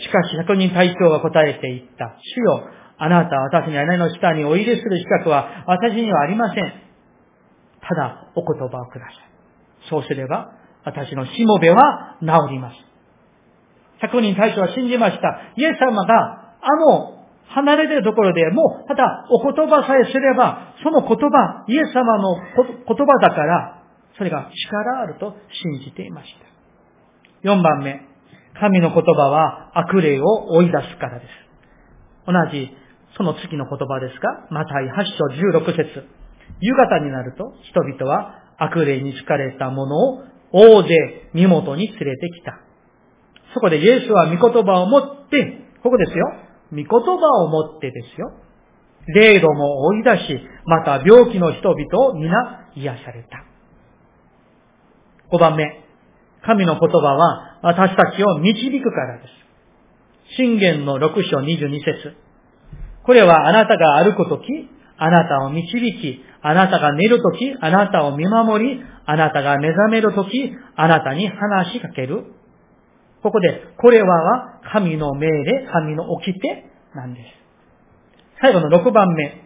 [0.02, 2.16] しかし百人隊長が答えていった。
[2.36, 6.74] 主よ、あなたは私に屋根の下にお入れする資格は私にはありません。
[7.82, 9.90] ただ、お言葉をください。
[9.90, 10.54] そうすれば、
[10.86, 12.91] 私のしもべは治ります。
[14.02, 15.54] 百人隊長は信じました。
[15.56, 23.84] イエス様が、あの、離れてるところでもう、ただお言葉さえすれば、その言葉、イエス様の言葉だから、
[24.18, 26.34] それが力あると信じていまし
[27.44, 27.50] た。
[27.50, 28.02] 4番目、
[28.60, 31.30] 神の言葉は悪霊を追い出すからです。
[32.28, 32.70] 同じ、
[33.18, 36.08] その次の言葉ですが、マタイ8章16節
[36.60, 40.90] 夕方になると人々は悪霊に疲れた者を大勢
[41.34, 42.60] 身元に連れてきた。
[43.54, 46.26] そこでイエスは御言葉を持って、ここですよ。
[46.72, 48.32] 御言葉を持ってですよ。
[49.08, 53.46] 霊度も追い出し、また病気の人々を皆癒された。
[55.36, 55.66] 5番目。
[56.44, 60.36] 神の言葉は私たちを導くからです。
[60.38, 62.16] 信玄の6章22節
[63.04, 64.44] これはあなたが歩くとき、
[64.98, 65.66] あなたを導
[66.00, 72.26] き、あなたが寝るとき、あなたを見守り、あなたが目覚めるとき、あなたに話しかける。
[73.22, 76.34] ここで、これは神の命令、神の掟
[76.96, 77.26] なんです。
[78.42, 79.44] 最後の6番目。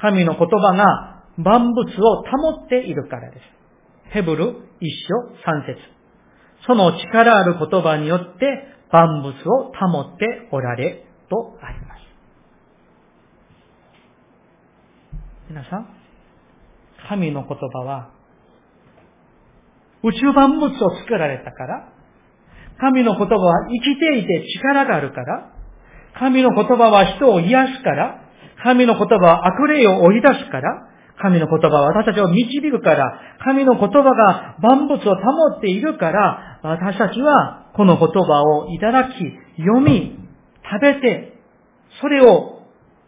[0.00, 3.42] 神の言葉が万物を保っているからです。
[4.12, 5.78] ヘブル一章三節
[6.66, 8.46] その力ある言葉によって
[8.90, 12.00] 万物を保っておられとあります。
[15.48, 15.88] 皆さん、
[17.08, 18.10] 神の言葉は、
[20.02, 21.89] 宇宙万物を作られたから、
[22.80, 25.52] 神の言葉は生きていて力があるから、
[26.18, 28.20] 神の言葉は人を癒すから、
[28.62, 30.86] 神の言葉は悪霊を追い出すから、
[31.20, 39.12] 神の言葉は私たちを導くから、神の言葉が万物を保っているから、私たちはこの言葉をいただき、
[39.58, 40.18] 読み、
[40.64, 41.38] 食べて、
[42.00, 42.62] それを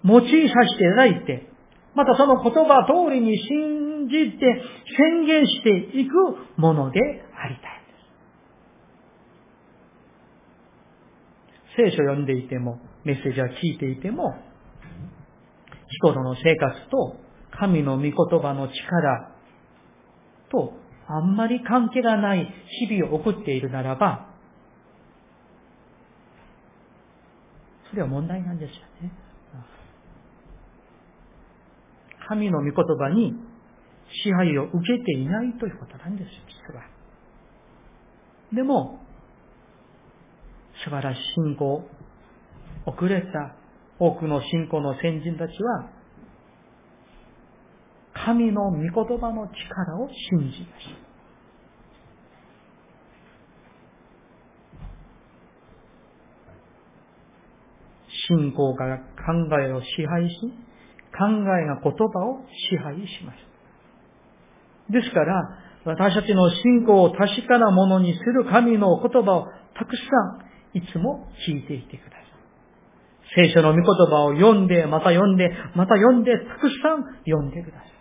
[0.05, 1.49] 用いさせていただいて、
[1.95, 4.63] またその言葉通りに信じて
[4.99, 6.13] 宣言していく
[6.61, 7.83] ものでありたい
[11.77, 14.35] 聖書を読んでいても、メッセージを聞いていても、
[15.89, 17.17] 人々の生活と
[17.59, 19.33] 神の御言葉の力
[20.51, 20.73] と
[21.07, 22.49] あんまり関係がない
[22.89, 24.29] 日々を送っているならば、
[27.91, 29.13] それは問題なんですよね。
[32.27, 33.35] 神の御言葉に
[34.25, 36.31] 支配を受けていないということなんですよ、
[36.71, 36.85] 実は。
[38.55, 39.02] でも、
[40.85, 41.85] 素晴らしい信仰、
[42.87, 43.55] 遅れた
[43.99, 45.90] 多くの信仰の先人たちは、
[48.14, 51.12] 神の御言葉の力を信じました。
[58.29, 60.35] 信仰が考えを支配し、
[61.16, 64.92] 考えが言葉を支配します。
[64.92, 70.02] ですから、私たちの信仰を確かなものにする神の言葉をたくさ
[70.46, 72.23] んいつも聞いていてください。
[73.35, 77.92] 聖書の御言葉を読んで、また読んで、また読んで、たくさん読んでください。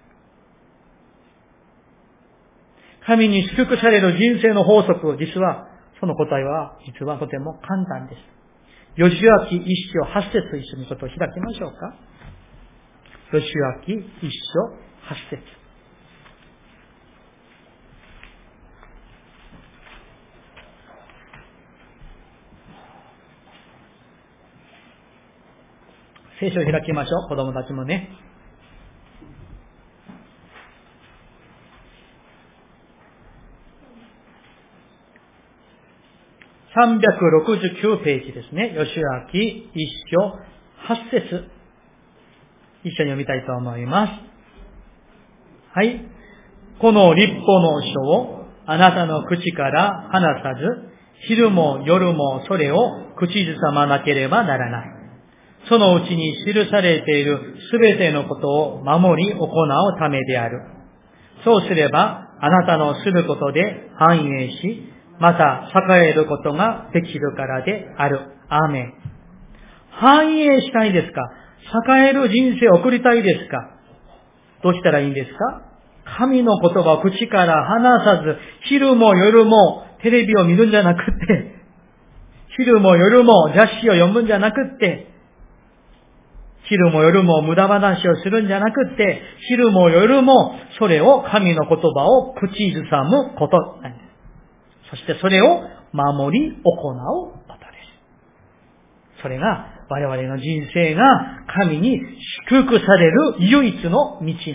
[3.06, 5.68] 神に祝福される人生の法則を、実は、
[6.00, 8.22] その答えは、実はとても簡単です。
[8.96, 11.96] 吉明一章八節一緒にちょっと開きましょうか。
[13.32, 13.48] 吉
[13.88, 15.61] 明一章八節
[26.42, 28.10] 聖書を開きましょう、子供たちもね。
[36.74, 38.76] 369ページですね。
[38.76, 39.42] 吉明
[39.76, 40.40] 一章
[40.96, 41.48] 8節
[42.84, 44.12] 一緒に読みたいと思います。
[45.76, 46.02] はい。
[46.80, 50.90] この立法の書をあなたの口から離さず、
[51.28, 55.01] 昼も夜もそれを口ずさまなければならない。
[55.72, 57.40] そのうちに記されている
[57.72, 59.48] すべてのことを守り行う
[59.98, 60.60] ためである。
[61.46, 64.84] そうすれば、あなたのすることで繁栄し、
[65.20, 68.20] また栄えることができるからである。
[68.50, 68.94] アーメン。
[69.92, 71.22] 繁栄したいですか？
[71.90, 73.78] 栄える人生を送りたいですか？
[74.64, 75.38] どうしたらいいんですか？
[76.18, 78.36] 神の言葉を口から離さず、
[78.68, 81.56] 昼も夜もテレビを見るんじゃなくて、
[82.58, 85.11] 昼も夜も雑誌を読むんじゃなくって、
[86.72, 94.00] 昼も夜も無駄話をするんじゃなくて、昼も夜もそれを神の言葉を口ずさむことなんで
[94.86, 94.90] す。
[94.92, 97.66] そしてそれを守り行うことで
[99.18, 99.22] す。
[99.22, 101.04] それが我々の人生が
[101.60, 102.00] 神に
[102.50, 104.46] 祝福される唯一の道なんです。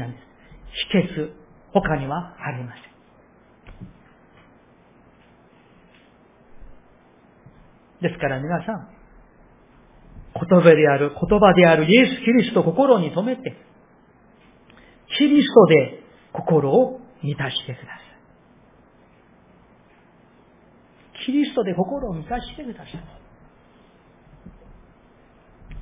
[0.90, 1.32] 秘訣、
[1.74, 2.86] 他にはありません。
[8.00, 8.95] ですから皆さん、
[10.38, 13.56] 言葉である、言葉であるイエス・キリストを心に留めて、
[15.18, 18.06] キリストで心を満たしてください。
[21.24, 22.90] キリストで心を満たしてください。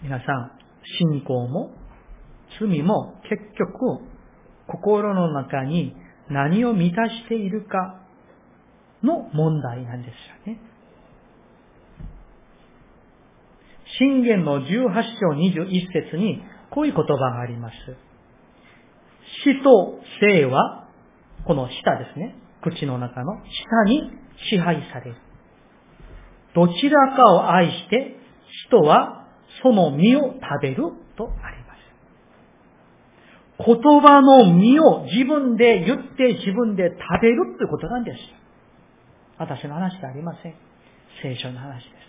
[0.03, 0.53] 皆さん、
[1.11, 1.73] 信仰も
[2.61, 4.05] 罪も結局
[4.67, 5.97] 心の中に
[6.31, 8.01] 何を満たしているか
[9.03, 10.61] の問題なんですよね。
[13.99, 14.67] 信玄の18
[15.21, 17.75] 章21節にこういう言葉があります。
[19.45, 20.89] 死と生は、
[21.47, 22.37] この舌ですね。
[22.63, 24.11] 口の中の舌に
[24.51, 25.17] 支配される。
[26.55, 28.17] どちらかを愛して、
[28.69, 29.27] 人は
[29.63, 30.77] その実を食べる
[31.17, 31.85] とあります。
[33.59, 38.19] 言葉の実を自分で言って自分で食べるということなんです。
[39.39, 40.55] 私の話ではありません。
[41.23, 42.04] 聖書の話です。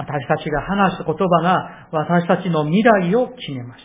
[0.00, 3.80] 私たちが話す言葉が私たちの未来を決めます。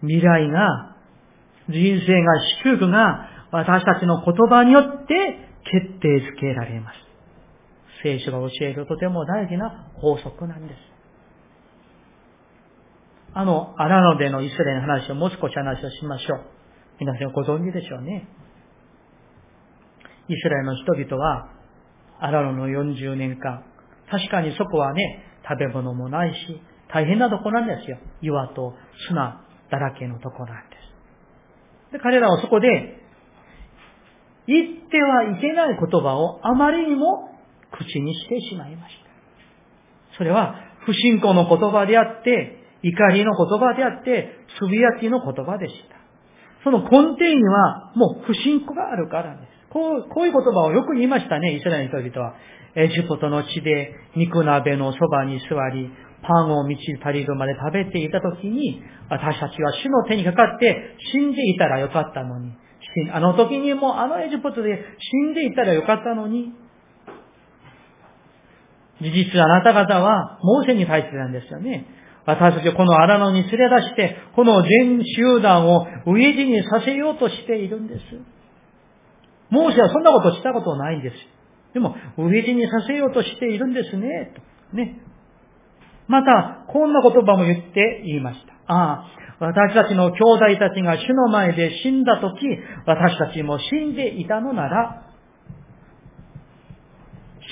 [0.00, 0.96] 未来が、
[1.68, 5.14] 人生が、祝福が私たちの言葉によって
[5.70, 6.96] 決定づけられます。
[8.02, 10.78] 聖書が教えるとても大事な法則なんです。
[13.34, 16.40] あの、アラノでのイスラエルの話をもう少し話をしましょう。
[16.98, 18.28] 皆さんご存知でしょうね。
[20.28, 21.50] イスラエルの人々は、
[22.18, 23.62] アラノの40年間、
[24.10, 26.60] 確かにそこはね、食べ物もないし、
[26.92, 27.98] 大変なとこなんですよ。
[28.22, 28.74] 岩と
[29.08, 30.76] 砂だらけのとこなんで
[31.90, 31.92] す。
[31.92, 32.68] で、彼らはそこで、
[34.46, 37.30] 言ってはいけない言葉をあまりにも
[37.72, 38.94] 口にしてしまいまし
[40.12, 40.16] た。
[40.18, 40.54] それは
[40.84, 45.96] 不信仰の言葉であって、怒りの言葉であって、つぶやきの言葉でした。
[46.62, 46.88] その根
[47.18, 49.55] 底にはもう不信仰があるからです。
[49.70, 52.36] こう、こういう言葉をよく言いましたね、イスラエルの人々は。
[52.76, 55.90] エジプトの地で肉鍋のそばに座り、
[56.22, 62.52] パンを満ち足りるまで食べていたときに、私たちは主の手にかかって死んでいたらよかったのに、
[63.12, 66.52] あの時にもあのエジプトで死んでいたらよかったのに、
[69.00, 71.86] 事実あなた方はモーセに対してなんですよね。
[72.26, 78.00] 私たちをこの荒野に連れ出して、この全集団を飢え死にさせようとしているんです。
[79.50, 81.16] モーセはそんなことしたことないんです。
[81.74, 84.32] でも、飢え死にさせようとしているんですね。
[84.70, 85.00] とね。
[86.08, 88.54] また、こんな言葉も言って言いました。
[88.72, 90.18] ああ、私たちの兄
[90.54, 92.46] 弟たちが主の前で死んだとき、
[92.86, 95.02] 私たちも死んでいたのなら、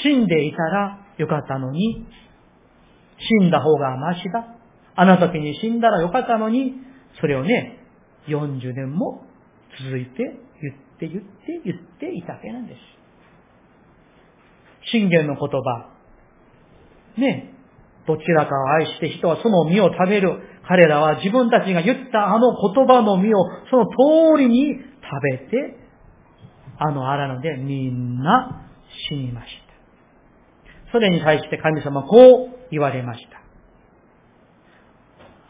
[0.03, 2.07] 死んでいたらよかったのに、
[3.19, 4.47] 死んだ方がマシだ。
[4.97, 6.75] あの時に死んだらよかったのに、
[7.21, 7.79] それをね、
[8.29, 9.23] 40年も
[9.79, 10.44] 続いて
[11.07, 12.81] って言って言っていたわけなんです。
[14.93, 15.91] 信玄の言葉。
[17.17, 17.51] ね。
[18.07, 20.41] どちらかを愛して人はその実を食べる。
[20.67, 24.83] 彼らは自分たちが言ったあの言葉の実をその通りに食
[25.23, 25.77] べて、
[26.79, 28.69] あの荒野でみんな
[29.09, 30.93] 死にました。
[30.93, 33.43] それに対して神様はこう言われました。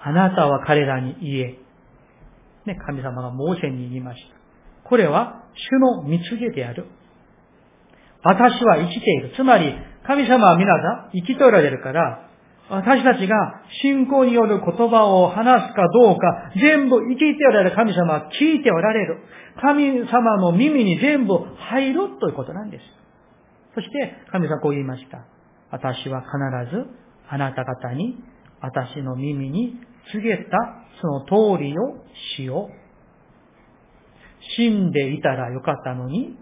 [0.09, 1.59] あなたは彼らに言え。
[2.67, 4.89] ね、神様がモーセに言いました。
[4.89, 6.87] これは主の蜜げである。
[8.23, 9.33] 私は生きている。
[9.37, 9.75] つまり、
[10.07, 12.29] 神様は皆さん生きておられるから、
[12.71, 19.19] 私たちが信仰による言葉を話すかどうか、全部生きておられる神様は聞いておられる。
[19.61, 22.85] 神様の耳に全部入るということなんです。
[23.75, 25.27] そして神様はこう言いました。
[25.71, 26.87] 私は必ず
[27.29, 28.17] あなた方に
[28.61, 29.75] 私の耳に
[30.13, 30.57] 告げた
[31.01, 31.21] その
[31.57, 32.05] 通りを
[32.37, 32.84] しよう。
[34.57, 36.37] 死んでいたらよかったのに、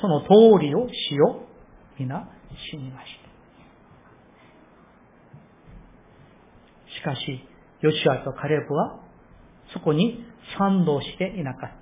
[0.00, 0.28] その通
[0.60, 2.00] りをしよう。
[2.00, 2.28] 皆
[2.70, 3.30] 死にました。
[6.94, 7.44] しかし、
[7.80, 9.00] ヨシアとカレブは、
[9.72, 10.24] そこに
[10.58, 11.76] 賛同していなかった。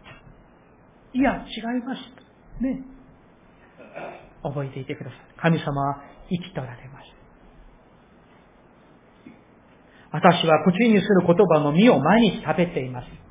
[1.19, 2.63] いや、違います。
[2.63, 2.83] ね。
[4.43, 5.21] 覚えていてください。
[5.41, 7.05] 神様は生きておられます。
[10.11, 13.28] 私は口にする言葉の実を毎日食べています。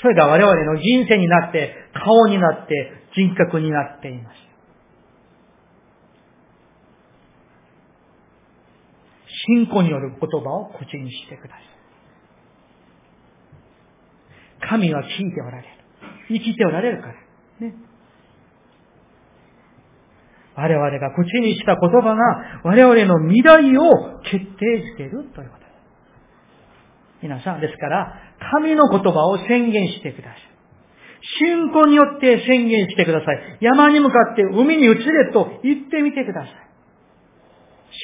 [0.00, 4.44] それが我々の人生になって、顔になって、人格になっています。
[9.46, 11.74] 信仰による言葉を口にしてください。
[14.68, 15.68] 神は聞いておられる。
[16.28, 17.14] 生きておられるから。
[17.60, 17.74] ね。
[20.56, 25.63] 我々が口にした言葉が我々の未来を決定づけるということ。
[27.24, 28.20] 皆さん、ですから、
[28.52, 30.38] 神の言葉を宣言してください。
[31.40, 33.58] 信仰によって宣言してください。
[33.62, 36.52] 山に向かって海に移れと言ってみてください。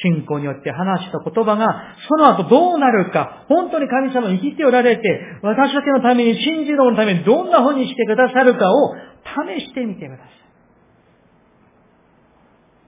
[0.03, 1.67] 信仰によって話した言葉が、
[2.09, 5.01] その後どうなるか、本当に神様に生きておられて、
[5.43, 8.95] 私たちのために、信じるのためにどんな風にしてくださるかを
[9.55, 10.27] 試してみてください。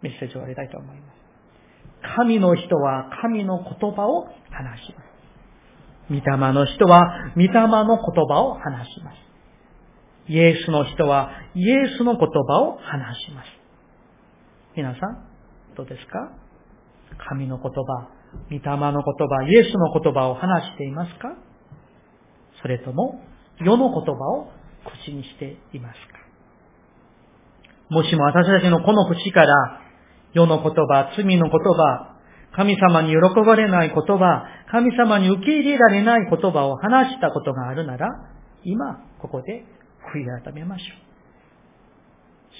[0.02, 2.16] メッセージを終わりたいと思います。
[2.18, 5.13] 神の人は神の言葉を話します。
[6.10, 6.22] 御霊
[6.54, 9.18] の人は御霊の言葉を話します。
[10.28, 13.48] イエスの人はイエスの言葉を話します。
[14.76, 15.26] 皆さん、
[15.76, 16.32] どうですか？
[17.30, 18.10] 神の言葉、
[18.50, 21.36] 御霊の言葉、イエスの言葉を話していますか？
[22.62, 23.22] それとも、
[23.60, 24.52] 世の言葉を
[25.06, 26.20] 口にしていますか？
[27.90, 29.82] もしも私たちのこの口から、
[30.34, 32.13] 世の言葉、罪の言葉、
[32.56, 38.08] 神様に喜ばれない言葉、神様に受け入れられない言葉を話したことがあるなら、
[38.64, 39.66] 今、ここで
[40.14, 41.04] 悔い改めましょう。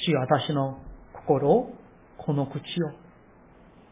[0.06, 0.80] 主よ私の
[1.14, 1.74] 心を、
[2.18, 2.64] この口を、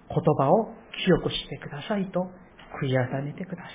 [0.09, 0.73] 言葉を
[1.05, 2.31] 清くしてくださいと
[2.83, 3.71] 悔い改めてください。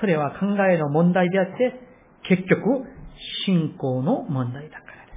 [0.00, 1.80] それは考えの問題であって、
[2.28, 2.84] 結局、
[3.44, 5.12] 信仰の問題だからで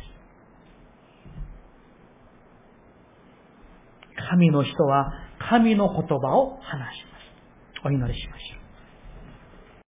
[4.15, 4.29] す。
[4.29, 7.17] 神の人は神の言葉を話しま
[7.81, 7.85] す。
[7.85, 8.59] お祈りしましょう。